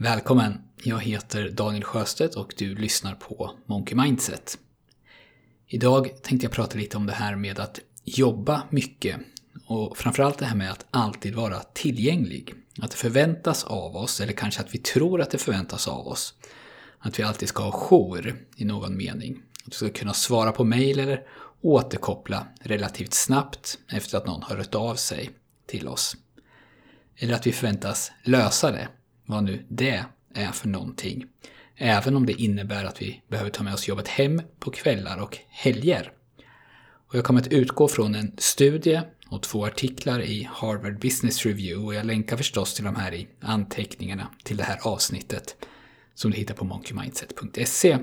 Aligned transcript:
Välkommen! 0.00 0.58
Jag 0.82 1.02
heter 1.02 1.48
Daniel 1.48 1.84
Sjöstedt 1.84 2.34
och 2.34 2.54
du 2.56 2.74
lyssnar 2.74 3.14
på 3.14 3.50
Monkey 3.66 3.96
Mindset. 3.96 4.58
Idag 5.66 6.22
tänkte 6.22 6.44
jag 6.44 6.52
prata 6.52 6.78
lite 6.78 6.96
om 6.96 7.06
det 7.06 7.12
här 7.12 7.36
med 7.36 7.58
att 7.58 7.80
jobba 8.04 8.62
mycket 8.70 9.16
och 9.66 9.96
framförallt 9.96 10.38
det 10.38 10.44
här 10.44 10.56
med 10.56 10.70
att 10.70 10.86
alltid 10.90 11.34
vara 11.34 11.58
tillgänglig. 11.58 12.54
Att 12.80 12.90
det 12.90 12.96
förväntas 12.96 13.64
av 13.64 13.96
oss, 13.96 14.20
eller 14.20 14.32
kanske 14.32 14.60
att 14.60 14.74
vi 14.74 14.78
tror 14.78 15.20
att 15.20 15.30
det 15.30 15.38
förväntas 15.38 15.88
av 15.88 16.08
oss, 16.08 16.34
att 16.98 17.18
vi 17.18 17.22
alltid 17.22 17.48
ska 17.48 17.62
ha 17.62 17.72
jour 17.72 18.46
i 18.56 18.64
någon 18.64 18.96
mening. 18.96 19.42
Att 19.66 19.72
vi 19.72 19.76
ska 19.76 19.88
kunna 19.88 20.14
svara 20.14 20.52
på 20.52 20.64
mejl 20.64 20.98
eller 20.98 21.22
återkoppla 21.60 22.46
relativt 22.60 23.14
snabbt 23.14 23.78
efter 23.92 24.18
att 24.18 24.26
någon 24.26 24.42
har 24.42 24.56
hört 24.56 24.74
av 24.74 24.94
sig 24.94 25.30
till 25.66 25.88
oss. 25.88 26.16
Eller 27.16 27.34
att 27.34 27.46
vi 27.46 27.52
förväntas 27.52 28.12
lösa 28.24 28.70
det, 28.70 28.88
vad 29.28 29.44
nu 29.44 29.64
det 29.68 30.04
är 30.34 30.52
för 30.52 30.68
någonting. 30.68 31.26
Även 31.76 32.16
om 32.16 32.26
det 32.26 32.32
innebär 32.32 32.84
att 32.84 33.02
vi 33.02 33.22
behöver 33.28 33.50
ta 33.50 33.62
med 33.62 33.74
oss 33.74 33.88
jobbet 33.88 34.08
hem 34.08 34.42
på 34.58 34.70
kvällar 34.70 35.22
och 35.22 35.38
helger. 35.48 36.12
Och 37.08 37.14
jag 37.14 37.24
kommer 37.24 37.40
att 37.40 37.48
utgå 37.48 37.88
från 37.88 38.14
en 38.14 38.32
studie 38.38 39.00
och 39.28 39.42
två 39.42 39.66
artiklar 39.66 40.20
i 40.20 40.48
Harvard 40.52 40.98
Business 41.00 41.46
Review 41.46 41.86
och 41.86 41.94
jag 41.94 42.06
länkar 42.06 42.36
förstås 42.36 42.74
till 42.74 42.84
de 42.84 42.96
här 42.96 43.14
i 43.14 43.28
anteckningarna 43.40 44.28
till 44.44 44.56
det 44.56 44.64
här 44.64 44.78
avsnittet 44.82 45.56
som 46.14 46.30
du 46.30 46.36
hittar 46.36 46.54
på 46.54 46.64
monkeymindset.se. 46.64 47.98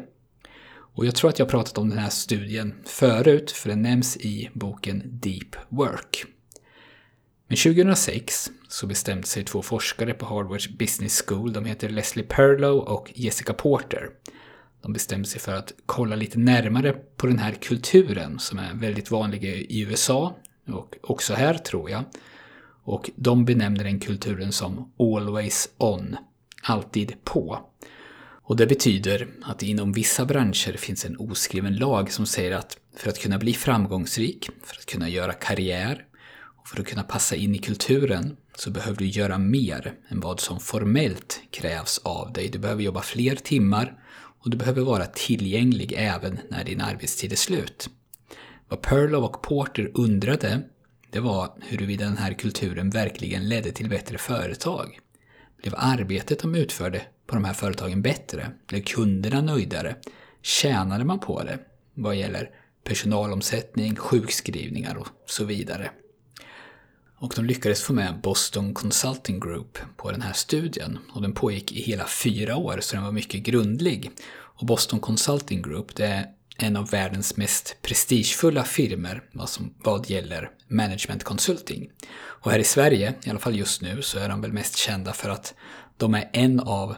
Och 0.96 1.06
jag 1.06 1.16
tror 1.16 1.30
att 1.30 1.40
jag 1.40 1.50
pratat 1.50 1.78
om 1.78 1.90
den 1.90 2.00
här 2.00 2.10
studien 2.10 2.74
förut, 2.86 3.52
för 3.52 3.70
den 3.70 3.82
nämns 3.82 4.18
i 4.18 4.50
boken 4.54 5.02
Deep 5.06 5.56
Work. 5.70 6.35
Men 7.48 7.58
2006 7.58 8.52
så 8.68 8.88
bestämde 8.88 9.28
sig 9.28 9.44
två 9.44 9.62
forskare 9.62 10.14
på 10.14 10.26
Harvards 10.26 10.70
Business 10.70 11.24
School, 11.28 11.54
de 11.54 11.66
heter 11.66 11.90
Leslie 11.90 12.26
Perlow 12.26 12.80
och 12.80 13.12
Jessica 13.16 13.54
Porter. 13.54 14.10
De 14.82 14.94
bestämde 14.94 15.28
sig 15.28 15.42
för 15.42 15.56
att 15.56 15.74
kolla 15.86 16.16
lite 16.16 16.40
närmare 16.40 16.94
på 16.94 17.28
den 17.28 17.40
här 17.40 17.52
kulturen 17.52 18.40
som 18.40 18.60
är 18.60 18.74
väldigt 18.74 19.12
vanlig 19.12 19.44
i 19.46 19.82
USA 19.82 20.36
och 20.68 20.96
också 21.02 21.34
här 21.34 21.54
tror 21.54 21.90
jag. 21.90 22.04
Och 22.84 23.10
de 23.16 23.46
benämner 23.46 23.84
den 23.84 24.00
kulturen 24.00 24.52
som 24.52 24.94
“always 25.00 25.70
on”, 25.78 26.16
alltid 26.64 27.24
på. 27.24 27.60
Och 28.48 28.56
det 28.56 28.68
betyder 28.68 29.28
att 29.42 29.64
inom 29.64 29.92
vissa 29.92 30.26
branscher 30.26 30.78
finns 30.78 31.06
en 31.06 31.18
oskriven 31.18 31.76
lag 31.76 32.12
som 32.12 32.26
säger 32.26 32.52
att 32.52 32.78
för 32.98 33.10
att 33.10 33.20
kunna 33.20 33.38
bli 33.38 33.54
framgångsrik, 33.54 34.50
för 34.64 34.76
att 34.76 34.86
kunna 34.86 35.10
göra 35.10 35.34
karriär 35.34 36.06
och 36.66 36.70
för 36.70 36.82
att 36.82 36.88
kunna 36.88 37.04
passa 37.04 37.36
in 37.36 37.56
i 37.56 37.58
kulturen 37.58 38.38
så 38.56 38.72
behöver 38.72 38.98
du 38.98 39.06
göra 39.06 39.38
mer 39.38 39.94
än 40.10 40.20
vad 40.20 40.40
som 40.40 40.60
formellt 40.60 41.42
krävs 41.52 41.98
av 42.04 42.34
dig. 42.34 42.50
Du 42.50 42.60
behöver 42.60 42.84
jobba 42.84 43.02
fler 43.02 43.36
timmar 43.36 44.00
och 44.40 44.50
du 44.50 44.58
behöver 44.58 44.82
vara 44.82 45.06
tillgänglig 45.06 45.94
även 45.98 46.40
när 46.50 46.64
din 46.64 46.82
arbetstid 46.82 47.32
är 47.32 47.36
slut. 47.36 47.90
Vad 48.70 48.82
Perlow 48.82 49.24
och 49.24 49.42
Porter 49.42 49.92
undrade, 49.94 50.62
det 51.12 51.20
var 51.20 51.54
huruvida 51.62 52.06
den 52.06 52.18
här 52.18 52.34
kulturen 52.34 52.90
verkligen 52.90 53.50
ledde 53.50 53.72
till 53.72 53.90
bättre 53.90 54.18
företag. 54.18 55.00
Blev 55.62 55.74
arbetet 55.78 56.40
de 56.40 56.56
utförde 56.56 57.02
på 57.28 57.36
de 57.36 57.46
här 57.46 57.54
företagen 57.54 58.02
bättre? 58.02 58.52
Blev 58.68 58.82
kunderna 58.82 59.42
nöjdare? 59.42 59.96
Tjänade 60.42 61.06
man 61.06 61.20
på 61.20 61.44
det? 61.44 61.60
Vad 61.94 62.16
gäller 62.16 62.50
personalomsättning, 62.84 63.96
sjukskrivningar 63.96 64.96
och 64.96 65.08
så 65.26 65.44
vidare. 65.46 65.92
Och 67.26 67.34
de 67.36 67.46
lyckades 67.46 67.84
få 67.84 67.94
med 67.94 68.22
Boston 68.22 68.74
Consulting 68.74 69.40
Group 69.40 69.78
på 69.98 70.12
den 70.12 70.22
här 70.22 70.34
studien. 70.34 71.00
Och 71.14 71.22
den 71.22 71.34
pågick 71.34 71.72
i 71.72 71.82
hela 71.82 72.06
fyra 72.06 72.56
år, 72.56 72.78
så 72.82 72.96
den 72.96 73.04
var 73.04 73.12
mycket 73.12 73.44
grundlig. 73.44 74.12
Och 74.28 74.66
Boston 74.66 75.00
Consulting 75.00 75.62
Group, 75.62 75.96
det 75.96 76.06
är 76.06 76.26
en 76.58 76.76
av 76.76 76.90
världens 76.90 77.38
mest 77.38 77.78
prestigefulla 77.82 78.64
firmer 78.64 79.24
vad, 79.32 79.50
som, 79.50 79.74
vad 79.84 80.10
gäller 80.10 80.50
management 80.68 81.24
consulting. 81.24 81.90
Och 82.16 82.52
här 82.52 82.60
i 82.60 82.64
Sverige, 82.64 83.14
i 83.24 83.30
alla 83.30 83.40
fall 83.40 83.56
just 83.56 83.82
nu, 83.82 84.02
så 84.02 84.20
är 84.20 84.30
de 84.30 84.42
väl 84.42 84.54
mest 84.54 84.78
kända 84.78 85.14
för 85.14 85.30
att 85.30 85.54
de 85.98 86.14
är 86.14 86.30
en 86.34 86.60
av 86.60 86.96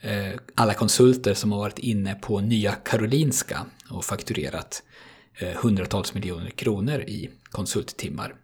eh, 0.00 0.32
alla 0.54 0.74
konsulter 0.74 1.34
som 1.34 1.52
har 1.52 1.58
varit 1.58 1.78
inne 1.78 2.14
på 2.14 2.40
Nya 2.40 2.72
Karolinska 2.72 3.66
och 3.90 4.04
fakturerat 4.04 4.82
eh, 5.38 5.48
hundratals 5.48 6.14
miljoner 6.14 6.50
kronor 6.50 7.00
i 7.00 7.30
konsulttimmar. 7.50 8.34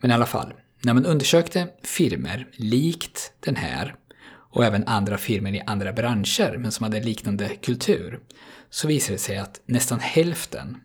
Men 0.00 0.10
i 0.10 0.14
alla 0.14 0.26
fall, 0.26 0.52
när 0.84 0.94
man 0.94 1.06
undersökte 1.06 1.68
firmer 1.82 2.48
likt 2.52 3.32
den 3.40 3.56
här 3.56 3.94
och 4.50 4.64
även 4.64 4.84
andra 4.86 5.18
firmor 5.18 5.54
i 5.54 5.62
andra 5.66 5.92
branscher 5.92 6.56
men 6.58 6.72
som 6.72 6.84
hade 6.84 7.00
liknande 7.00 7.48
kultur 7.48 8.20
så 8.70 8.88
visade 8.88 9.14
det 9.14 9.18
sig 9.18 9.38
att 9.38 9.60
nästan 9.66 10.00
hälften 10.00 10.76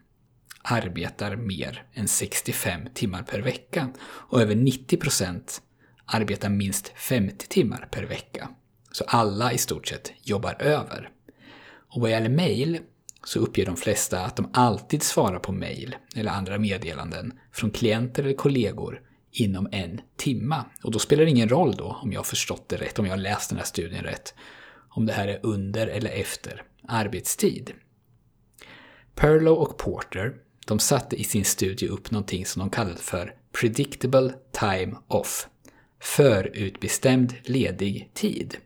arbetar 0.63 1.35
mer 1.35 1.84
än 1.94 2.07
65 2.07 2.81
timmar 2.94 3.23
per 3.23 3.40
vecka 3.40 3.90
och 4.03 4.41
över 4.41 4.56
90 4.56 4.97
procent 4.97 5.62
arbetar 6.06 6.50
minst 6.50 6.94
50 6.96 7.47
timmar 7.47 7.88
per 7.91 8.03
vecka. 8.03 8.50
Så 8.91 9.03
alla 9.07 9.53
i 9.53 9.57
stort 9.57 9.88
sett 9.88 10.13
jobbar 10.22 10.56
över. 10.59 11.09
Och 11.96 12.02
vad 12.02 12.12
gäller 12.12 12.29
mail 12.29 12.79
så 13.25 13.39
uppger 13.39 13.66
de 13.66 13.75
flesta 13.75 14.19
att 14.19 14.35
de 14.35 14.50
alltid 14.53 15.03
svarar 15.03 15.39
på 15.39 15.51
mejl 15.51 15.95
eller 16.16 16.31
andra 16.31 16.57
meddelanden 16.57 17.34
från 17.51 17.72
klienter 17.72 18.23
eller 18.23 18.34
kollegor 18.34 19.01
inom 19.31 19.69
en 19.72 20.01
timma. 20.17 20.66
Och 20.84 20.91
då 20.91 21.00
spelar 21.00 21.23
det 21.23 21.29
ingen 21.29 21.50
roll 21.50 21.75
då, 21.75 22.00
om 22.01 22.11
jag 22.11 22.19
har 22.19 22.25
förstått 22.25 22.69
det 22.69 22.78
rätt, 22.78 23.00
om 23.00 23.06
jag 23.06 23.13
har 23.13 23.17
läst 23.17 23.50
den 23.50 23.57
här 23.57 23.66
studien 23.66 24.03
rätt, 24.03 24.34
om 24.89 25.06
det 25.06 25.13
här 25.13 25.28
är 25.28 25.39
under 25.44 25.88
eller 25.88 26.09
efter 26.09 26.63
arbetstid. 26.88 27.72
Perlow 29.16 29.57
och 29.57 29.78
Porter, 29.78 30.34
de 30.66 30.79
satte 30.79 31.16
i 31.16 31.23
sin 31.23 31.45
studie 31.45 31.88
upp 31.88 32.11
någonting 32.11 32.45
som 32.45 32.59
de 32.59 32.69
kallade 32.69 32.97
för 32.97 33.35
Predictable 33.61 34.34
Time 34.51 34.95
Off, 35.07 35.47
förutbestämd 36.01 37.35
ledig 37.44 38.11
tid. 38.13 38.57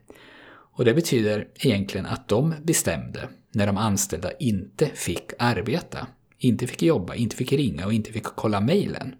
Och 0.72 0.84
det 0.84 0.94
betyder 0.94 1.48
egentligen 1.54 2.06
att 2.06 2.28
de 2.28 2.54
bestämde 2.62 3.28
när 3.58 3.66
de 3.66 3.76
anställda 3.76 4.30
inte 4.32 4.86
fick 4.86 5.30
arbeta, 5.38 6.06
inte 6.38 6.66
fick 6.66 6.82
jobba, 6.82 7.14
inte 7.14 7.36
fick 7.36 7.52
ringa 7.52 7.86
och 7.86 7.92
inte 7.92 8.12
fick 8.12 8.24
kolla 8.24 8.60
mejlen. 8.60 9.14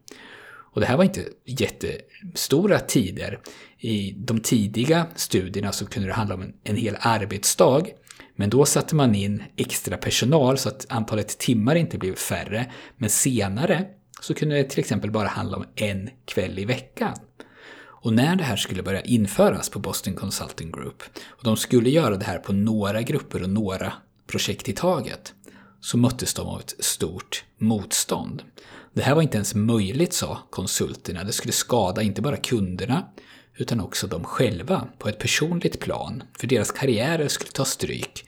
Och 0.79 0.81
det 0.81 0.87
här 0.87 0.97
var 0.97 1.05
inte 1.05 1.25
jättestora 1.45 2.79
tider. 2.79 3.41
I 3.79 4.15
de 4.17 4.41
tidiga 4.41 5.07
studierna 5.15 5.73
så 5.73 5.87
kunde 5.87 6.09
det 6.09 6.15
handla 6.15 6.35
om 6.35 6.43
en, 6.43 6.55
en 6.65 6.77
hel 6.77 6.97
arbetsdag. 7.01 7.83
Men 8.37 8.51
då 8.51 8.65
satte 8.65 8.95
man 8.95 9.15
in 9.15 9.43
extra 9.57 9.97
personal 9.97 10.59
så 10.59 10.69
att 10.69 10.87
antalet 10.89 11.39
timmar 11.39 11.75
inte 11.75 11.99
blev 11.99 12.15
färre. 12.15 12.73
Men 12.97 13.11
senare 13.11 13.85
så 14.21 14.35
kunde 14.35 14.57
det 14.57 14.65
till 14.65 14.81
exempel 14.81 15.11
bara 15.11 15.29
handla 15.29 15.57
om 15.57 15.65
en 15.75 16.11
kväll 16.25 16.59
i 16.59 16.65
veckan. 16.65 17.17
Och 18.01 18.13
när 18.13 18.37
det 18.37 18.45
här 18.45 18.57
skulle 18.57 18.83
börja 18.83 19.01
införas 19.01 19.71
på 19.71 19.79
Boston 19.79 20.15
Consulting 20.15 20.73
Group, 20.73 21.03
och 21.27 21.45
de 21.45 21.57
skulle 21.57 21.91
göra 21.91 22.17
det 22.17 22.25
här 22.25 22.39
på 22.39 22.53
några 22.53 23.03
grupper 23.03 23.43
och 23.43 23.51
några 23.51 23.93
projekt 24.29 24.69
i 24.69 24.73
taget, 24.73 25.35
så 25.81 25.99
möttes 25.99 26.35
de 26.35 26.47
av 26.49 26.61
ett 26.61 26.75
stort 26.85 27.45
motstånd. 27.59 28.43
Det 28.95 29.03
här 29.03 29.15
var 29.15 29.23
inte 29.23 29.37
ens 29.37 29.55
möjligt, 29.55 30.13
sa 30.13 30.39
konsulterna. 30.51 31.25
Det 31.25 31.33
skulle 31.33 31.53
skada 31.53 32.03
inte 32.03 32.23
bara 32.23 32.37
kunderna, 32.37 33.09
utan 33.57 33.81
också 33.81 34.07
dem 34.07 34.25
själva 34.25 34.89
på 34.99 35.09
ett 35.09 35.19
personligt 35.19 35.81
plan, 35.81 36.23
för 36.39 36.47
deras 36.47 36.73
karriärer 36.73 37.29
skulle 37.29 37.51
ta 37.51 37.65
stryk 37.65 38.25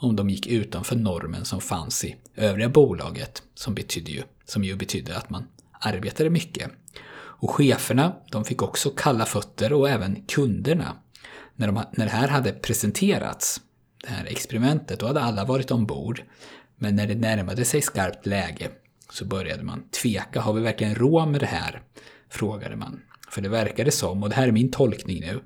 om 0.00 0.16
de 0.16 0.30
gick 0.30 0.46
utanför 0.46 0.96
normen 0.96 1.44
som 1.44 1.60
fanns 1.60 2.04
i 2.04 2.16
övriga 2.36 2.68
bolaget, 2.68 3.42
som, 3.54 3.74
betydde 3.74 4.10
ju, 4.10 4.22
som 4.44 4.64
ju 4.64 4.76
betydde 4.76 5.16
att 5.16 5.30
man 5.30 5.44
arbetade 5.80 6.30
mycket. 6.30 6.70
Och 7.40 7.50
cheferna, 7.50 8.16
de 8.30 8.44
fick 8.44 8.62
också 8.62 8.90
kalla 8.90 9.26
fötter 9.26 9.72
och 9.72 9.88
även 9.88 10.22
kunderna. 10.22 10.96
När, 11.56 11.66
de, 11.66 11.84
när 11.92 12.04
det 12.04 12.12
här 12.12 12.28
hade 12.28 12.52
presenterats, 12.52 13.60
det 14.02 14.08
här 14.08 14.24
experimentet, 14.24 15.00
då 15.00 15.06
hade 15.06 15.20
alla 15.20 15.44
varit 15.44 15.70
ombord. 15.70 16.22
Men 16.76 16.96
när 16.96 17.06
det 17.06 17.14
närmade 17.14 17.64
sig 17.64 17.82
skarpt 17.82 18.26
läge 18.26 18.68
så 19.10 19.24
började 19.24 19.62
man 19.62 19.88
tveka. 20.02 20.40
Har 20.40 20.52
vi 20.52 20.60
verkligen 20.60 20.94
råd 20.94 21.28
med 21.28 21.40
det 21.40 21.46
här? 21.46 21.82
Frågade 22.28 22.76
man. 22.76 23.00
För 23.30 23.42
det 23.42 23.48
verkade 23.48 23.90
som, 23.90 24.22
och 24.22 24.28
det 24.28 24.34
här 24.34 24.48
är 24.48 24.52
min 24.52 24.70
tolkning 24.70 25.20
nu, 25.20 25.40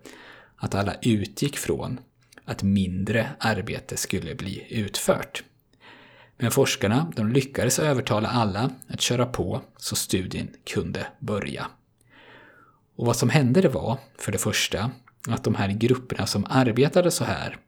att 0.57 0.75
alla 0.75 0.95
utgick 1.03 1.57
från 1.57 2.01
att 2.45 2.63
mindre 2.63 3.31
arbete 3.39 3.97
skulle 3.97 4.35
bli 4.35 4.67
utfört. 4.71 5.45
Men 6.39 6.51
forskarna 6.51 7.13
de 7.17 7.29
lyckades 7.33 7.79
övertala 7.79 8.29
alla 8.29 8.71
att 8.89 9.01
köra 9.01 9.27
på 9.27 9.61
så 9.77 9.97
studien 9.97 10.51
kunde 10.65 11.07
börja. 11.19 11.67
Och 12.97 13.07
vad 13.07 13.17
som 13.17 13.31
hände 13.31 13.61
det 13.61 13.69
var, 13.69 13.99
för 14.19 14.33
det 14.33 14.39
första, 14.39 14.91
att 15.29 15.45
de 15.45 15.55
här 15.55 15.69
grupperna 15.69 16.27
som 16.27 16.47
arbetade 16.49 17.11
så 17.11 17.25
här, 17.25 17.59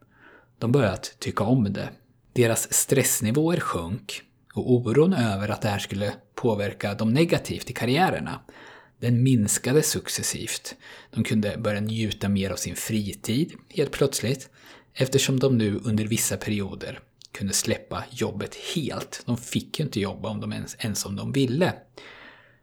de 0.58 0.72
började 0.72 0.98
tycka 1.18 1.44
om 1.44 1.72
det. 1.72 1.88
Deras 2.32 2.72
stressnivåer 2.72 3.60
sjönk 3.60 4.22
och 4.54 4.72
oron 4.72 5.12
över 5.12 5.48
att 5.48 5.62
det 5.62 5.68
här 5.68 5.78
skulle 5.78 6.14
påverka 6.34 6.94
dem 6.94 7.12
negativt 7.12 7.70
i 7.70 7.72
karriärerna, 7.72 8.40
den 9.00 9.22
minskade 9.22 9.82
successivt. 9.82 10.74
De 11.10 11.24
kunde 11.24 11.56
börja 11.58 11.80
njuta 11.80 12.28
mer 12.28 12.50
av 12.50 12.56
sin 12.56 12.76
fritid 12.76 13.52
helt 13.68 13.90
plötsligt 13.90 14.50
eftersom 14.94 15.40
de 15.40 15.58
nu 15.58 15.80
under 15.84 16.04
vissa 16.04 16.36
perioder 16.36 17.00
kunde 17.32 17.52
släppa 17.52 18.04
jobbet 18.10 18.54
helt. 18.74 19.22
De 19.26 19.36
fick 19.36 19.78
ju 19.78 19.84
inte 19.84 20.00
jobba 20.00 20.28
om 20.28 20.40
de 20.40 20.52
ens, 20.52 20.76
ens 20.78 21.06
om 21.06 21.16
de 21.16 21.32
ville. 21.32 21.72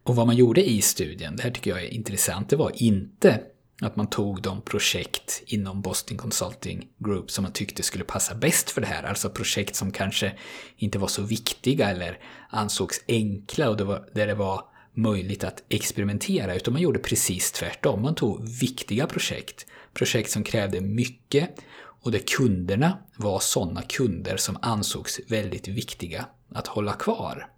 Och 0.02 0.16
vad 0.16 0.26
man 0.26 0.36
gjorde 0.36 0.70
i 0.70 0.82
studien, 0.82 1.36
det 1.36 1.42
här 1.42 1.50
tycker 1.50 1.70
jag 1.70 1.82
är 1.82 1.94
intressant, 1.94 2.48
det 2.48 2.56
var 2.56 2.72
inte 2.74 3.40
att 3.84 3.96
man 3.96 4.06
tog 4.06 4.42
de 4.42 4.62
projekt 4.62 5.42
inom 5.46 5.82
Boston 5.82 6.18
Consulting 6.18 6.88
Group 6.98 7.30
som 7.30 7.42
man 7.42 7.52
tyckte 7.52 7.82
skulle 7.82 8.04
passa 8.04 8.34
bäst 8.34 8.70
för 8.70 8.80
det 8.80 8.86
här. 8.86 9.02
Alltså 9.02 9.30
projekt 9.30 9.76
som 9.76 9.92
kanske 9.92 10.32
inte 10.76 10.98
var 10.98 11.08
så 11.08 11.22
viktiga 11.22 11.90
eller 11.90 12.18
ansågs 12.50 13.04
enkla 13.08 13.70
och 13.70 13.76
det 13.76 13.84
var, 13.84 14.08
där 14.14 14.26
det 14.26 14.34
var 14.34 14.64
möjligt 14.94 15.44
att 15.44 15.62
experimentera. 15.68 16.54
Utan 16.54 16.72
man 16.72 16.82
gjorde 16.82 16.98
precis 16.98 17.52
tvärtom. 17.52 18.02
Man 18.02 18.14
tog 18.14 18.48
viktiga 18.48 19.06
projekt. 19.06 19.66
Projekt 19.94 20.30
som 20.30 20.44
krävde 20.44 20.80
mycket 20.80 21.50
och 21.76 22.12
där 22.12 22.22
kunderna 22.36 22.98
var 23.16 23.40
sådana 23.40 23.82
kunder 23.82 24.36
som 24.36 24.58
ansågs 24.62 25.20
väldigt 25.28 25.68
viktiga 25.68 26.26
att 26.48 26.66
hålla 26.66 26.92
kvar. 26.92 27.48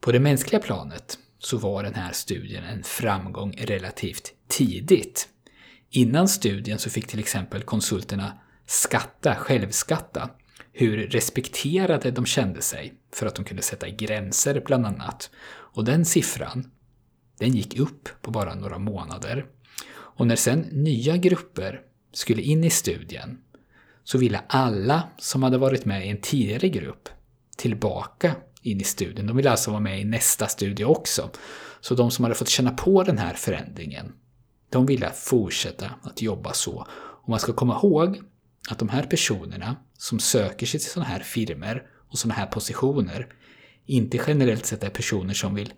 På 0.00 0.12
det 0.12 0.20
mänskliga 0.20 0.62
planet 0.62 1.18
så 1.44 1.56
var 1.56 1.82
den 1.82 1.94
här 1.94 2.12
studien 2.12 2.64
en 2.64 2.82
framgång 2.82 3.54
relativt 3.58 4.32
tidigt. 4.48 5.28
Innan 5.90 6.28
studien 6.28 6.78
så 6.78 6.90
fick 6.90 7.06
till 7.06 7.18
exempel 7.18 7.62
konsulterna 7.62 8.38
skatta, 8.66 9.34
självskatta, 9.34 10.30
hur 10.72 11.06
respekterade 11.06 12.10
de 12.10 12.26
kände 12.26 12.62
sig 12.62 12.94
för 13.14 13.26
att 13.26 13.34
de 13.34 13.44
kunde 13.44 13.62
sätta 13.62 13.88
gränser 13.88 14.62
bland 14.66 14.86
annat. 14.86 15.30
Och 15.44 15.84
den 15.84 16.04
siffran, 16.04 16.70
den 17.38 17.50
gick 17.50 17.78
upp 17.78 18.08
på 18.22 18.30
bara 18.30 18.54
några 18.54 18.78
månader. 18.78 19.46
Och 19.90 20.26
när 20.26 20.36
sen 20.36 20.60
nya 20.60 21.16
grupper 21.16 21.80
skulle 22.12 22.42
in 22.42 22.64
i 22.64 22.70
studien 22.70 23.38
så 24.04 24.18
ville 24.18 24.40
alla 24.46 25.08
som 25.18 25.42
hade 25.42 25.58
varit 25.58 25.84
med 25.84 26.06
i 26.06 26.10
en 26.10 26.20
tidigare 26.20 26.68
grupp 26.68 27.08
tillbaka 27.56 28.34
in 28.62 28.80
i 28.80 28.84
studien. 28.84 29.26
De 29.26 29.36
ville 29.36 29.50
alltså 29.50 29.70
vara 29.70 29.80
med 29.80 30.00
i 30.00 30.04
nästa 30.04 30.46
studie 30.46 30.84
också. 30.84 31.30
Så 31.80 31.94
de 31.94 32.10
som 32.10 32.24
hade 32.24 32.34
fått 32.34 32.48
känna 32.48 32.70
på 32.70 33.02
den 33.02 33.18
här 33.18 33.34
förändringen, 33.34 34.12
de 34.70 34.86
ville 34.86 35.10
fortsätta 35.10 35.90
att 36.02 36.22
jobba 36.22 36.52
så. 36.52 36.86
Och 37.22 37.28
man 37.28 37.40
ska 37.40 37.52
komma 37.52 37.74
ihåg 37.82 38.20
att 38.70 38.78
de 38.78 38.88
här 38.88 39.02
personerna 39.02 39.76
som 39.98 40.18
söker 40.18 40.66
sig 40.66 40.80
till 40.80 40.90
sådana 40.90 41.08
här 41.08 41.20
firmer 41.20 41.82
och 42.10 42.18
sådana 42.18 42.34
här 42.34 42.46
positioner 42.46 43.26
inte 43.86 44.20
generellt 44.26 44.66
sett 44.66 44.84
är 44.84 44.90
personer 44.90 45.34
som, 45.34 45.54
vill, 45.54 45.72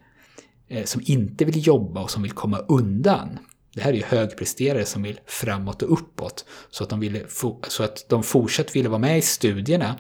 eh, 0.69 0.85
som 0.85 1.03
inte 1.05 1.45
vill 1.45 1.67
jobba 1.67 2.03
och 2.03 2.11
som 2.11 2.23
vill 2.23 2.33
komma 2.33 2.59
undan. 2.59 3.39
Det 3.75 3.81
här 3.81 3.93
är 3.93 3.97
ju 3.97 4.05
högpresterare 4.05 4.85
som 4.85 5.03
vill 5.03 5.21
framåt 5.27 5.83
och 5.83 5.93
uppåt. 5.93 6.45
Så 6.71 6.85
att 6.85 6.91
de, 6.91 7.01
ville, 7.01 7.23
så 7.69 7.83
att 7.83 8.09
de 8.09 8.23
fortsatt 8.23 8.77
ville 8.77 8.89
vara 8.89 8.99
med 8.99 9.19
i 9.19 9.23
studierna, 9.23 9.97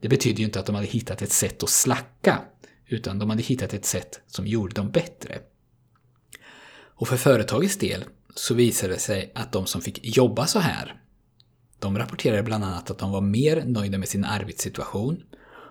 det 0.00 0.08
betyder 0.08 0.38
ju 0.38 0.44
inte 0.44 0.60
att 0.60 0.66
de 0.66 0.74
hade 0.74 0.86
hittat 0.86 1.22
ett 1.22 1.32
sätt 1.32 1.62
att 1.62 1.70
slacka, 1.70 2.42
utan 2.86 3.18
de 3.18 3.30
hade 3.30 3.42
hittat 3.42 3.74
ett 3.74 3.84
sätt 3.84 4.20
som 4.26 4.46
gjorde 4.46 4.74
dem 4.74 4.90
bättre. 4.90 5.38
Och 6.98 7.08
för 7.08 7.16
företagets 7.16 7.76
del 7.76 8.04
så 8.34 8.54
visade 8.54 8.92
det 8.92 8.98
sig 8.98 9.32
att 9.34 9.52
de 9.52 9.66
som 9.66 9.80
fick 9.80 10.16
jobba 10.16 10.46
så 10.46 10.58
här, 10.58 11.00
de 11.78 11.98
rapporterade 11.98 12.42
bland 12.42 12.64
annat 12.64 12.90
att 12.90 12.98
de 12.98 13.10
var 13.10 13.20
mer 13.20 13.64
nöjda 13.64 13.98
med 13.98 14.08
sin 14.08 14.24
arbetssituation 14.24 15.22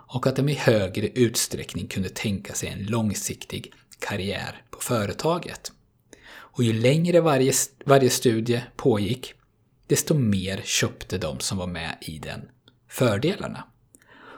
och 0.08 0.28
att 0.28 0.36
de 0.36 0.50
i 0.50 0.54
högre 0.54 1.08
utsträckning 1.08 1.88
kunde 1.88 2.10
tänka 2.10 2.54
sig 2.54 2.70
en 2.70 2.86
långsiktig 2.86 3.74
karriär 4.00 4.62
på 4.70 4.80
företaget. 4.82 5.72
Och 6.28 6.64
ju 6.64 6.74
längre 6.74 7.22
varje, 7.22 7.54
varje 7.86 8.10
studie 8.10 8.62
pågick, 8.76 9.34
desto 9.88 10.14
mer 10.14 10.62
köpte 10.64 11.18
de 11.18 11.40
som 11.40 11.58
var 11.58 11.68
med 11.68 11.98
i 12.02 12.20
den 12.20 12.42
fördelarna. 12.90 13.64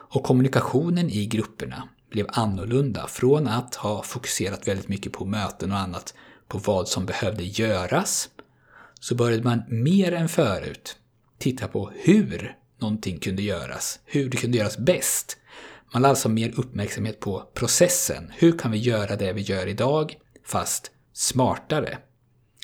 Och 0.09 0.23
kommunikationen 0.23 1.09
i 1.09 1.25
grupperna 1.25 1.89
blev 2.09 2.25
annorlunda 2.29 3.07
från 3.07 3.47
att 3.47 3.75
ha 3.75 4.03
fokuserat 4.03 4.67
väldigt 4.67 4.87
mycket 4.87 5.13
på 5.13 5.25
möten 5.25 5.71
och 5.71 5.77
annat 5.77 6.13
på 6.47 6.57
vad 6.57 6.87
som 6.87 7.05
behövde 7.05 7.43
göras, 7.43 8.29
så 8.99 9.15
började 9.15 9.43
man 9.43 9.63
mer 9.67 10.11
än 10.11 10.29
förut 10.29 10.97
titta 11.37 11.67
på 11.67 11.91
hur 11.95 12.55
någonting 12.79 13.19
kunde 13.19 13.41
göras, 13.41 13.99
hur 14.05 14.29
det 14.29 14.37
kunde 14.37 14.57
göras 14.57 14.77
bäst. 14.77 15.37
Man 15.93 16.01
lade 16.01 16.09
alltså 16.09 16.29
mer 16.29 16.59
uppmärksamhet 16.59 17.19
på 17.19 17.49
processen. 17.53 18.31
Hur 18.37 18.57
kan 18.57 18.71
vi 18.71 18.77
göra 18.77 19.15
det 19.15 19.33
vi 19.33 19.41
gör 19.41 19.67
idag, 19.67 20.15
fast 20.45 20.91
smartare? 21.13 21.97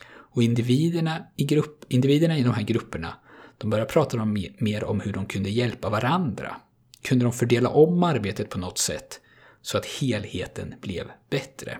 Och 0.05 0.43
individerna 0.43 1.25
i, 1.35 1.45
grupp, 1.45 1.85
individerna 1.89 2.37
i 2.37 2.43
de 2.43 2.53
här 2.53 2.63
grupperna, 2.63 3.15
de 3.57 3.69
började 3.69 3.91
prata 3.91 4.21
om, 4.21 4.45
mer 4.57 4.83
om 4.83 4.99
hur 4.99 5.13
de 5.13 5.25
kunde 5.25 5.49
hjälpa 5.49 5.89
varandra. 5.89 6.55
Kunde 7.03 7.25
de 7.25 7.33
fördela 7.33 7.69
om 7.69 8.03
arbetet 8.03 8.49
på 8.49 8.59
något 8.59 8.77
sätt 8.77 9.21
så 9.61 9.77
att 9.77 9.85
helheten 9.85 10.75
blev 10.81 11.11
bättre? 11.29 11.77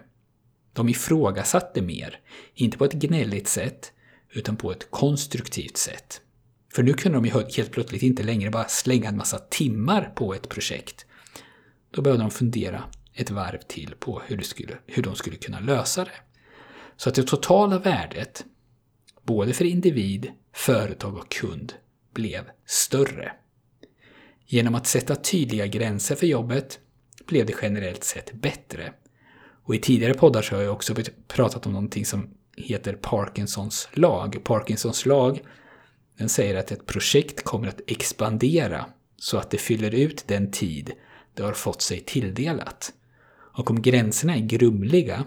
De 0.73 0.89
ifrågasatte 0.89 1.81
mer, 1.81 2.19
inte 2.53 2.77
på 2.77 2.85
ett 2.85 2.93
gnälligt 2.93 3.47
sätt, 3.47 3.91
utan 4.29 4.57
på 4.57 4.71
ett 4.71 4.91
konstruktivt 4.91 5.77
sätt. 5.77 6.21
För 6.73 6.83
nu 6.83 6.93
kunde 6.93 7.17
de 7.17 7.25
ju 7.25 7.31
helt 7.31 7.71
plötsligt 7.71 8.03
inte 8.03 8.23
längre 8.23 8.49
bara 8.49 8.67
slänga 8.67 9.09
en 9.09 9.17
massa 9.17 9.39
timmar 9.39 10.13
på 10.15 10.33
ett 10.33 10.49
projekt. 10.49 11.05
Då 11.91 12.01
började 12.01 12.23
de 12.23 12.31
fundera 12.31 12.83
ett 13.13 13.31
varv 13.31 13.59
till 13.67 13.95
på 13.99 14.21
hur, 14.27 14.37
det 14.37 14.43
skulle, 14.43 14.77
hur 14.85 15.03
de 15.03 15.15
skulle 15.15 15.35
kunna 15.35 15.59
lösa 15.59 16.03
det. 16.03 16.11
Så 16.97 17.09
att 17.09 17.15
det 17.15 17.23
totala 17.23 17.79
värdet, 17.79 18.45
både 19.21 19.53
för 19.53 19.65
individ, 19.65 20.31
företag 20.53 21.17
och 21.17 21.31
kund, 21.31 21.73
blev 22.13 22.43
större. 22.65 23.31
Genom 24.53 24.75
att 24.75 24.87
sätta 24.87 25.15
tydliga 25.15 25.67
gränser 25.67 26.15
för 26.15 26.27
jobbet 26.27 26.79
blev 27.27 27.45
det 27.45 27.53
generellt 27.61 28.03
sett 28.03 28.33
bättre. 28.33 28.93
Och 29.65 29.75
i 29.75 29.79
tidigare 29.79 30.13
poddar 30.13 30.41
så 30.41 30.55
har 30.55 30.61
jag 30.61 30.73
också 30.73 30.95
pratat 31.27 31.65
om 31.65 31.73
någonting 31.73 32.05
som 32.05 32.29
heter 32.57 32.93
Parkinsons 32.93 33.89
lag. 33.93 34.43
Parkinsons 34.43 35.05
lag 35.05 35.41
den 36.17 36.29
säger 36.29 36.55
att 36.55 36.71
ett 36.71 36.85
projekt 36.85 37.43
kommer 37.43 37.67
att 37.67 37.81
expandera 37.87 38.85
så 39.17 39.37
att 39.37 39.49
det 39.49 39.57
fyller 39.57 39.95
ut 39.95 40.23
den 40.27 40.51
tid 40.51 40.91
det 41.33 41.43
har 41.43 41.53
fått 41.53 41.81
sig 41.81 41.99
tilldelat. 41.99 42.93
Och 43.57 43.69
om 43.69 43.81
gränserna 43.81 44.35
är 44.35 44.41
grumliga, 44.41 45.23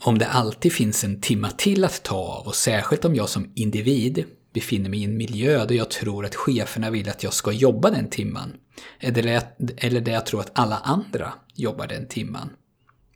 om 0.00 0.18
det 0.18 0.26
alltid 0.26 0.72
finns 0.72 1.04
en 1.04 1.20
timma 1.20 1.50
till 1.50 1.84
att 1.84 2.02
ta 2.02 2.16
av 2.16 2.46
och 2.46 2.54
särskilt 2.54 3.04
om 3.04 3.14
jag 3.14 3.28
som 3.28 3.52
individ 3.54 4.24
befinner 4.54 4.90
mig 4.90 5.00
i 5.00 5.04
en 5.04 5.16
miljö 5.16 5.66
där 5.66 5.74
jag 5.74 5.90
tror 5.90 6.24
att 6.24 6.34
cheferna 6.34 6.90
vill 6.90 7.08
att 7.08 7.22
jag 7.22 7.32
ska 7.32 7.52
jobba 7.52 7.90
den 7.90 8.10
timman, 8.10 8.52
eller 9.00 10.00
där 10.00 10.12
jag 10.12 10.26
tror 10.26 10.40
att 10.40 10.58
alla 10.58 10.76
andra 10.76 11.32
jobbar 11.54 11.86
den 11.86 12.08
timman, 12.08 12.50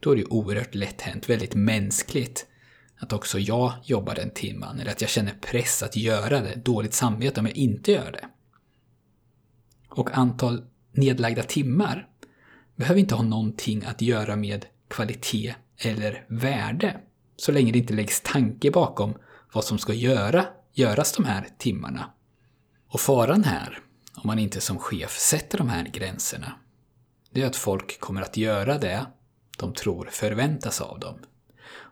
då 0.01 0.13
är 0.13 0.17
det 0.17 0.25
oerhört 0.25 0.75
lätt 0.75 1.01
hänt, 1.01 1.31
väldigt 1.31 1.55
mänskligt, 1.55 2.47
att 3.01 3.13
också 3.13 3.39
jag 3.39 3.73
jobbar 3.85 4.15
den 4.15 4.31
timman, 4.31 4.81
eller 4.81 4.91
att 4.91 5.01
jag 5.01 5.11
känner 5.11 5.35
press 5.41 5.83
att 5.83 5.97
göra 5.97 6.41
det, 6.41 6.55
dåligt 6.65 6.95
samvete 6.95 7.41
om 7.41 7.47
jag 7.47 7.57
inte 7.57 7.93
gör 7.93 8.13
det. 8.13 8.29
Och 9.89 10.19
antal 10.19 10.65
nedlagda 10.93 11.43
timmar 11.43 12.09
behöver 12.77 13.01
inte 13.01 13.15
ha 13.15 13.23
någonting 13.23 13.85
att 13.85 14.03
göra 14.03 14.37
med 14.37 14.67
kvalitet 14.89 15.55
eller 15.77 16.25
värde, 16.29 17.01
så 17.37 17.53
länge 17.53 17.73
det 17.73 17.79
inte 17.79 17.95
läggs 17.95 18.21
tanke 18.21 18.71
bakom 18.71 19.15
vad 19.53 19.65
som 19.65 19.79
ska 19.79 19.95
göra, 19.95 20.47
göras 20.73 21.13
de 21.13 21.25
här 21.25 21.49
timmarna. 21.59 22.11
Och 22.89 23.01
faran 23.01 23.45
här, 23.45 23.79
om 24.15 24.23
man 24.25 24.39
inte 24.39 24.61
som 24.61 24.79
chef 24.79 25.19
sätter 25.19 25.59
de 25.59 25.69
här 25.69 25.85
gränserna, 25.85 26.53
det 27.31 27.43
är 27.43 27.47
att 27.47 27.57
folk 27.57 28.01
kommer 28.01 28.23
att 28.23 28.37
göra 28.37 28.79
det 28.79 29.07
de 29.59 29.75
tror 29.75 30.09
förväntas 30.13 30.81
av 30.81 31.01
dem. 31.01 31.19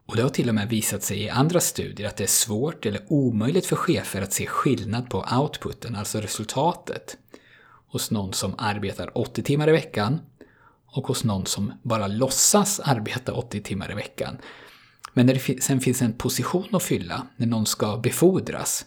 Och 0.06 0.16
det 0.16 0.23
har 0.23 0.30
till 0.30 0.49
och 0.49 0.54
med 0.54 0.68
visat 0.68 1.02
sig 1.02 1.23
i 1.23 1.30
andra 1.30 1.61
studier 1.61 2.09
att 2.09 2.16
det 2.16 2.25
är 2.25 2.28
svårt 2.28 2.87
eller 2.87 3.02
omöjligt 3.09 3.66
för 3.66 3.76
chefer 3.76 4.23
att 4.23 4.33
se 4.33 4.47
skillnad 4.47 5.11
på 5.11 5.25
outputen, 5.40 5.97
alltså 5.97 6.21
resultatet, 6.21 7.16
hos 7.88 8.11
någon 8.11 8.33
som 8.33 8.54
arbetar 8.59 9.18
80 9.18 9.42
timmar 9.42 9.68
i 9.68 9.73
veckan 9.73 10.21
och 10.87 11.06
hos 11.06 11.25
någon 11.25 11.47
som 11.47 11.73
bara 11.83 12.06
låtsas 12.06 12.80
arbeta 12.80 13.33
80 13.33 13.62
timmar 13.62 13.90
i 13.90 13.95
veckan. 13.95 14.38
Men 15.16 15.26
när 15.26 15.35
det 15.35 15.62
sen 15.62 15.80
finns 15.80 16.02
en 16.02 16.12
position 16.12 16.68
att 16.73 16.82
fylla, 16.82 17.26
när 17.37 17.46
någon 17.46 17.66
ska 17.66 17.96
befordras, 17.96 18.87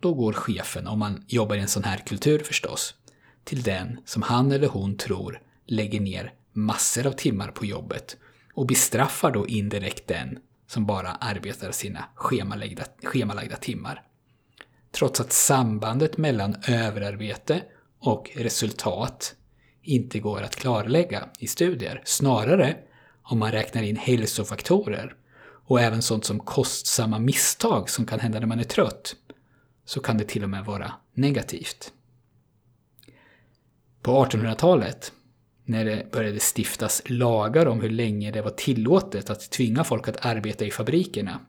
då 0.00 0.14
går 0.14 0.32
chefen, 0.32 0.86
om 0.86 0.98
man 0.98 1.24
jobbar 1.26 1.56
i 1.56 1.60
en 1.60 1.68
sån 1.68 1.84
här 1.84 1.98
kultur 1.98 2.38
förstås, 2.38 2.94
till 3.44 3.62
den 3.62 4.00
som 4.04 4.22
han 4.22 4.52
eller 4.52 4.68
hon 4.68 4.96
tror 4.96 5.40
lägger 5.66 6.00
ner 6.00 6.32
massor 6.52 7.06
av 7.06 7.12
timmar 7.12 7.48
på 7.48 7.64
jobbet 7.64 8.16
och 8.54 8.66
bestraffar 8.66 9.30
då 9.30 9.46
indirekt 9.46 10.08
den 10.08 10.38
som 10.66 10.86
bara 10.86 11.10
arbetar 11.10 11.70
sina 11.70 12.04
schemalagda, 12.14 12.84
schemalagda 13.02 13.56
timmar. 13.56 14.02
Trots 14.92 15.20
att 15.20 15.32
sambandet 15.32 16.16
mellan 16.16 16.56
överarbete 16.68 17.62
och 17.98 18.30
resultat 18.36 19.34
inte 19.82 20.18
går 20.18 20.42
att 20.42 20.56
klarlägga 20.56 21.28
i 21.38 21.46
studier. 21.46 22.02
Snarare 22.04 22.76
om 23.22 23.38
man 23.38 23.52
räknar 23.52 23.82
in 23.82 23.96
hälsofaktorer 23.96 25.16
och 25.66 25.80
även 25.80 26.02
sånt 26.02 26.24
som 26.24 26.40
kostsamma 26.40 27.18
misstag 27.18 27.90
som 27.90 28.06
kan 28.06 28.20
hända 28.20 28.40
när 28.40 28.46
man 28.46 28.60
är 28.60 28.64
trött, 28.64 29.16
så 29.84 30.00
kan 30.00 30.18
det 30.18 30.24
till 30.24 30.42
och 30.42 30.50
med 30.50 30.64
vara 30.64 30.92
negativt. 31.14 31.92
På 34.02 34.24
1800-talet, 34.24 35.12
när 35.64 35.84
det 35.84 36.12
började 36.12 36.40
stiftas 36.56 37.02
lagar 37.06 37.66
om 37.66 37.80
hur 37.80 37.90
länge 37.90 38.30
det 38.30 38.42
var 38.42 38.50
tillåtet 38.50 39.30
att 39.30 39.50
tvinga 39.50 39.84
folk 39.84 40.08
att 40.08 40.26
arbeta 40.26 40.64
i 40.64 40.70
fabrikerna, 40.70 41.40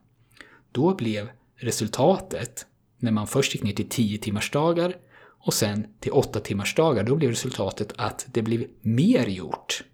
då 0.72 0.94
blev 0.94 1.30
resultatet, 1.56 2.66
när 2.98 3.12
man 3.12 3.26
först 3.26 3.54
gick 3.54 3.62
ner 3.62 3.72
till 3.72 3.88
10 3.88 4.18
timmars 4.18 4.50
dagar 4.50 4.96
och 5.20 5.54
sen 5.54 5.86
till 6.00 6.12
8 6.12 6.40
timmars 6.40 6.74
dagar, 6.74 7.04
då 7.04 7.16
blev 7.16 7.30
resultatet 7.30 7.92
att 7.96 8.26
det 8.32 8.42
blev 8.42 8.66
mer 8.80 9.26
gjort. 9.26 9.84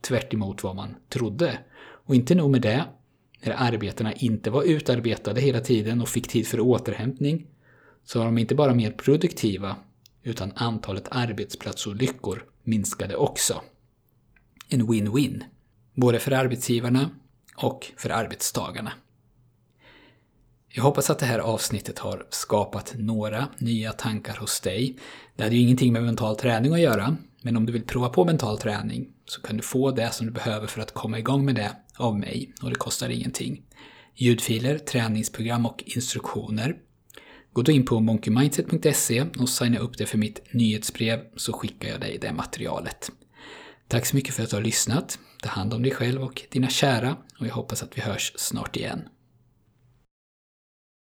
Tvärt 0.00 0.34
vad 0.62 0.76
man 0.76 0.94
trodde. 1.08 1.58
Och 1.78 2.14
inte 2.14 2.34
nog 2.34 2.50
med 2.50 2.62
det, 2.62 2.84
när 3.40 3.54
arbetena 3.58 4.12
inte 4.12 4.50
var 4.50 4.62
utarbetade 4.62 5.40
hela 5.40 5.60
tiden 5.60 6.00
och 6.00 6.08
fick 6.08 6.28
tid 6.28 6.46
för 6.46 6.60
återhämtning, 6.60 7.46
så 8.04 8.18
var 8.18 8.26
de 8.26 8.38
inte 8.38 8.54
bara 8.54 8.74
mer 8.74 8.90
produktiva, 8.90 9.76
utan 10.22 10.52
antalet 10.56 11.08
arbetsplatsolyckor 11.10 12.44
minskade 12.62 13.16
också. 13.16 13.62
En 14.68 14.82
win-win. 14.88 15.42
Både 15.94 16.18
för 16.18 16.32
arbetsgivarna 16.32 17.10
och 17.56 17.92
för 17.96 18.10
arbetstagarna. 18.10 18.92
Jag 20.68 20.82
hoppas 20.82 21.10
att 21.10 21.18
det 21.18 21.26
här 21.26 21.38
avsnittet 21.38 21.98
har 21.98 22.26
skapat 22.30 22.94
några 22.96 23.48
nya 23.58 23.92
tankar 23.92 24.36
hos 24.36 24.60
dig. 24.60 24.98
Det 25.36 25.42
hade 25.42 25.56
ju 25.56 25.62
ingenting 25.62 25.92
med 25.92 26.02
mental 26.02 26.36
träning 26.36 26.72
att 26.72 26.80
göra, 26.80 27.16
men 27.42 27.56
om 27.56 27.66
du 27.66 27.72
vill 27.72 27.84
prova 27.84 28.08
på 28.08 28.24
mental 28.24 28.58
träning 28.58 29.15
så 29.26 29.40
kan 29.40 29.56
du 29.56 29.62
få 29.62 29.90
det 29.90 30.10
som 30.10 30.26
du 30.26 30.32
behöver 30.32 30.66
för 30.66 30.80
att 30.80 30.94
komma 30.94 31.18
igång 31.18 31.44
med 31.44 31.54
det 31.54 31.76
av 31.96 32.18
mig 32.18 32.52
och 32.62 32.70
det 32.70 32.76
kostar 32.76 33.08
ingenting. 33.08 33.62
Ljudfiler, 34.14 34.78
träningsprogram 34.78 35.66
och 35.66 35.82
instruktioner. 35.86 36.76
Gå 37.52 37.62
då 37.62 37.72
in 37.72 37.84
på 37.84 38.00
monkeymindset.se 38.00 39.24
och 39.38 39.48
signa 39.48 39.78
upp 39.78 39.98
dig 39.98 40.06
för 40.06 40.18
mitt 40.18 40.54
nyhetsbrev 40.54 41.20
så 41.36 41.52
skickar 41.52 41.88
jag 41.88 42.00
dig 42.00 42.18
det 42.20 42.32
materialet. 42.32 43.10
Tack 43.88 44.06
så 44.06 44.16
mycket 44.16 44.34
för 44.34 44.42
att 44.42 44.50
du 44.50 44.56
har 44.56 44.62
lyssnat. 44.62 45.18
Ta 45.42 45.48
hand 45.48 45.74
om 45.74 45.82
dig 45.82 45.92
själv 45.92 46.22
och 46.22 46.42
dina 46.50 46.68
kära 46.68 47.16
och 47.40 47.46
jag 47.46 47.54
hoppas 47.54 47.82
att 47.82 47.98
vi 47.98 48.02
hörs 48.02 48.32
snart 48.36 48.76
igen. 48.76 49.08